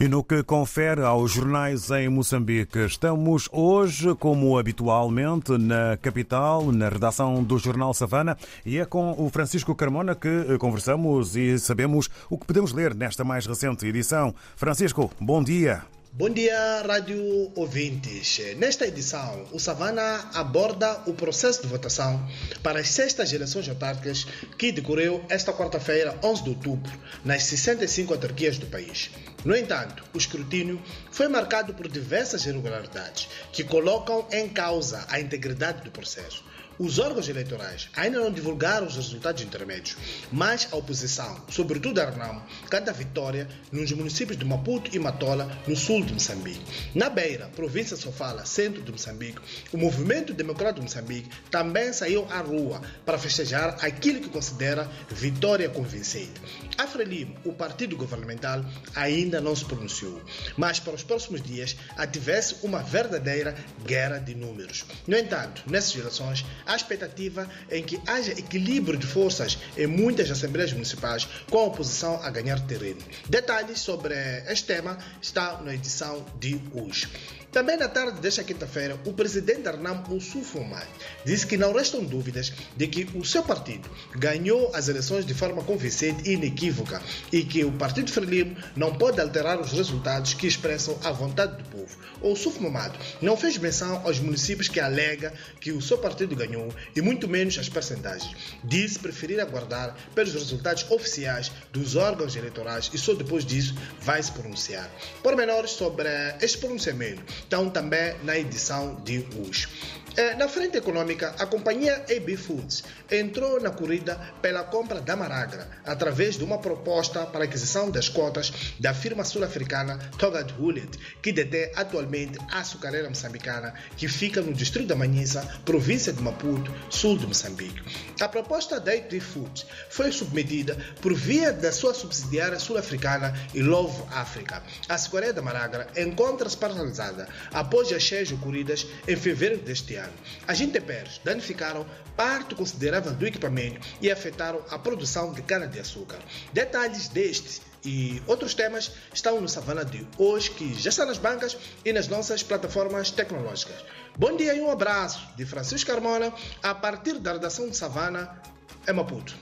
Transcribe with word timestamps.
E 0.00 0.08
no 0.08 0.24
que 0.24 0.42
confere 0.42 1.02
aos 1.02 1.32
jornais 1.32 1.90
em 1.90 2.08
Moçambique, 2.08 2.78
estamos 2.86 3.50
hoje, 3.52 4.14
como 4.14 4.56
habitualmente, 4.56 5.58
na 5.58 5.98
capital, 5.98 6.72
na 6.72 6.88
redação 6.88 7.44
do 7.44 7.58
Jornal 7.58 7.92
Savana, 7.92 8.34
e 8.64 8.78
é 8.78 8.86
com 8.86 9.14
o 9.18 9.28
Francisco 9.28 9.74
Carmona 9.74 10.14
que 10.14 10.56
conversamos 10.56 11.36
e 11.36 11.58
sabemos 11.58 12.08
o 12.30 12.38
que 12.38 12.46
podemos 12.46 12.72
ler 12.72 12.94
nesta 12.94 13.24
mais 13.24 13.44
recente 13.44 13.86
edição. 13.86 14.34
Francisco, 14.56 15.10
bom 15.20 15.44
dia. 15.44 15.82
Bom 16.12 16.28
dia, 16.28 16.82
rádio 16.82 17.52
ouvintes. 17.54 18.40
Nesta 18.56 18.84
edição, 18.84 19.46
o 19.52 19.60
Savana 19.60 20.28
aborda 20.34 21.04
o 21.06 21.14
processo 21.14 21.62
de 21.62 21.68
votação 21.68 22.28
para 22.64 22.80
as 22.80 22.88
sextas 22.88 23.32
eleições 23.32 23.68
autárquicas 23.68 24.26
que 24.58 24.72
decorreu 24.72 25.24
esta 25.28 25.52
quarta-feira, 25.52 26.18
11 26.22 26.42
de 26.42 26.48
outubro, 26.50 26.92
nas 27.24 27.44
65 27.44 28.12
autarquias 28.12 28.58
do 28.58 28.66
país. 28.66 29.12
No 29.44 29.56
entanto, 29.56 30.02
o 30.12 30.18
escrutínio 30.18 30.82
foi 31.12 31.28
marcado 31.28 31.74
por 31.74 31.86
diversas 31.86 32.44
irregularidades 32.44 33.28
que 33.52 33.62
colocam 33.62 34.26
em 34.32 34.48
causa 34.48 35.06
a 35.08 35.20
integridade 35.20 35.84
do 35.84 35.92
processo. 35.92 36.44
Os 36.80 36.98
órgãos 36.98 37.28
eleitorais 37.28 37.90
ainda 37.94 38.18
não 38.18 38.32
divulgaram 38.32 38.86
os 38.86 38.96
resultados 38.96 39.42
intermédios, 39.42 39.98
mas 40.32 40.66
a 40.72 40.76
oposição, 40.76 41.44
sobretudo 41.50 42.00
a 42.00 42.08
Renamo, 42.08 42.42
canta 42.70 42.90
vitória 42.90 43.46
nos 43.70 43.92
municípios 43.92 44.38
de 44.38 44.46
Maputo 44.46 44.88
e 44.90 44.98
Matola, 44.98 45.60
no 45.68 45.76
sul 45.76 46.02
de 46.02 46.14
Moçambique. 46.14 46.64
Na 46.94 47.10
Beira, 47.10 47.50
província 47.54 47.98
Sofala, 47.98 48.46
centro 48.46 48.80
de 48.80 48.90
Moçambique, 48.90 49.42
o 49.74 49.76
Movimento 49.76 50.32
Democrático 50.32 50.80
de 50.80 50.86
Moçambique 50.86 51.28
também 51.50 51.92
saiu 51.92 52.26
à 52.30 52.40
rua 52.40 52.80
para 53.04 53.18
festejar 53.18 53.76
aquilo 53.84 54.22
que 54.22 54.30
considera 54.30 54.90
vitória 55.10 55.68
convincente. 55.68 56.40
A 56.78 56.86
Frelimo, 56.86 57.36
o 57.44 57.52
partido 57.52 57.94
governamental, 57.94 58.64
ainda 58.94 59.38
não 59.38 59.54
se 59.54 59.66
pronunciou, 59.66 60.18
mas 60.56 60.80
para 60.80 60.94
os 60.94 61.02
próximos 61.02 61.42
dias 61.42 61.76
ativesse 61.98 62.56
uma 62.62 62.82
verdadeira 62.82 63.54
guerra 63.84 64.16
de 64.16 64.34
números. 64.34 64.86
No 65.06 65.18
entanto, 65.18 65.62
nessas 65.66 65.94
eleições, 65.94 66.42
a 66.70 66.76
expectativa 66.76 67.50
em 67.68 67.82
que 67.82 68.00
haja 68.06 68.30
equilíbrio 68.30 68.96
de 68.96 69.06
forças 69.06 69.58
em 69.76 69.88
muitas 69.88 70.30
assembleias 70.30 70.72
municipais, 70.72 71.26
com 71.50 71.58
a 71.58 71.64
oposição 71.64 72.22
a 72.22 72.30
ganhar 72.30 72.60
terreno. 72.60 73.00
Detalhes 73.28 73.80
sobre 73.80 74.14
este 74.46 74.66
tema 74.66 74.96
está 75.20 75.60
na 75.60 75.74
edição 75.74 76.24
de 76.38 76.60
hoje. 76.72 77.08
Também 77.52 77.76
na 77.76 77.88
tarde 77.88 78.20
desta 78.20 78.44
quinta-feira, 78.44 78.96
o 79.04 79.12
presidente 79.12 79.66
Arnam 79.66 80.04
Ossufomai 80.08 80.86
disse 81.24 81.44
que 81.44 81.56
não 81.56 81.72
restam 81.72 82.04
dúvidas 82.04 82.52
de 82.76 82.86
que 82.86 83.08
o 83.18 83.24
seu 83.24 83.42
partido 83.42 83.90
ganhou 84.14 84.70
as 84.72 84.86
eleições 84.86 85.26
de 85.26 85.34
forma 85.34 85.64
convincente 85.64 86.30
e 86.30 86.34
inequívoca 86.34 87.02
e 87.32 87.42
que 87.42 87.64
o 87.64 87.72
Partido 87.72 88.12
Frelimo 88.12 88.56
não 88.76 88.94
pode 88.94 89.20
alterar 89.20 89.60
os 89.60 89.72
resultados 89.72 90.32
que 90.32 90.46
expressam 90.46 90.96
a 91.02 91.10
vontade 91.10 91.60
do 91.60 91.64
povo. 91.64 91.98
O 92.20 92.62
Mamado 92.62 92.96
não 93.20 93.36
fez 93.36 93.58
menção 93.58 94.00
aos 94.04 94.20
municípios 94.20 94.68
que 94.68 94.78
alega 94.78 95.32
que 95.60 95.72
o 95.72 95.82
seu 95.82 95.98
partido 95.98 96.36
ganhou 96.36 96.49
e 96.94 97.00
muito 97.00 97.28
menos 97.28 97.58
as 97.58 97.68
percentagens. 97.68 98.34
Disse 98.64 98.98
preferir 98.98 99.40
aguardar 99.40 99.96
pelos 100.14 100.32
resultados 100.32 100.86
oficiais 100.90 101.50
dos 101.72 101.96
órgãos 101.96 102.36
eleitorais 102.36 102.90
e 102.92 102.98
só 102.98 103.14
depois 103.14 103.44
disso 103.44 103.74
vai 104.00 104.22
se 104.22 104.32
pronunciar. 104.32 104.90
Pormenores 105.22 105.72
sobre 105.72 106.08
este 106.40 106.58
pronunciamento 106.58 107.22
estão 107.32 107.70
também 107.70 108.16
na 108.24 108.38
edição 108.38 108.94
de 109.04 109.24
hoje. 109.36 109.68
É, 110.16 110.34
na 110.34 110.48
frente 110.48 110.76
econômica, 110.76 111.34
a 111.38 111.46
companhia 111.46 112.04
AB 112.10 112.36
Foods 112.36 112.82
entrou 113.10 113.60
na 113.60 113.70
corrida 113.70 114.16
pela 114.42 114.64
compra 114.64 115.00
da 115.00 115.14
Maragra 115.14 115.68
através 115.84 116.36
de 116.36 116.42
uma 116.42 116.58
proposta 116.58 117.24
para 117.26 117.44
aquisição 117.44 117.90
das 117.90 118.08
cotas 118.08 118.52
da 118.80 118.92
firma 118.92 119.24
sul-africana 119.24 119.98
Togad 120.18 120.52
Hullet, 120.58 120.98
que 121.22 121.32
detém 121.32 121.70
atualmente 121.76 122.38
a 122.50 122.58
açucareira 122.58 123.08
moçambicana 123.08 123.72
que 123.96 124.08
fica 124.08 124.40
no 124.40 124.52
distrito 124.52 124.88
da 124.88 124.96
Manhissa, 124.96 125.46
província 125.64 126.12
de 126.12 126.20
Maputo, 126.20 126.74
sul 126.90 127.16
de 127.16 127.26
Moçambique. 127.26 127.80
A 128.20 128.28
proposta 128.28 128.80
da 128.80 128.92
AB 128.92 129.20
Foods 129.20 129.64
foi 129.90 130.10
submetida 130.10 130.76
por 131.00 131.14
via 131.14 131.52
da 131.52 131.70
sua 131.70 131.94
subsidiária 131.94 132.58
sul-africana 132.58 133.32
Love 133.54 134.02
Africa. 134.10 134.60
A 134.88 134.94
açucareira 134.94 135.34
da 135.34 135.42
Maragra 135.42 135.86
encontra-se 135.96 136.56
paralisada 136.56 137.28
após 137.52 137.92
as 137.92 138.02
cheias 138.02 138.32
ocorridas 138.32 138.86
em 139.06 139.16
fevereiro 139.16 139.62
deste 139.62 139.94
ano 139.94 139.99
ano. 140.00 140.12
As 140.46 140.60
intempéries 140.60 141.20
danificaram 141.24 141.86
parte 142.16 142.54
considerável 142.54 143.12
do 143.12 143.26
equipamento 143.26 143.86
e 144.00 144.10
afetaram 144.10 144.60
a 144.70 144.78
produção 144.78 145.32
de 145.32 145.42
cana-de-açúcar. 145.42 146.18
Detalhes 146.52 147.08
destes 147.08 147.62
e 147.84 148.22
outros 148.26 148.54
temas 148.54 148.92
estão 149.12 149.40
no 149.40 149.48
Savana 149.48 149.84
de 149.84 150.06
hoje, 150.18 150.50
que 150.50 150.74
já 150.74 150.90
está 150.90 151.06
nas 151.06 151.18
bancas 151.18 151.56
e 151.84 151.92
nas 151.92 152.08
nossas 152.08 152.42
plataformas 152.42 153.10
tecnológicas. 153.10 153.76
Bom 154.18 154.36
dia 154.36 154.54
e 154.54 154.60
um 154.60 154.70
abraço 154.70 155.26
de 155.36 155.46
Francisco 155.46 155.90
Carmona, 155.90 156.32
a 156.62 156.74
partir 156.74 157.18
da 157.18 157.32
redação 157.32 157.68
de 157.68 157.76
Savana, 157.76 158.42
em 158.86 158.92
Maputo. 158.92 159.34